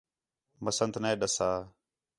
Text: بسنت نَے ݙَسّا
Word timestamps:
بسنت 0.63 0.95
نَے 1.03 1.11
ݙَسّا 1.19 1.49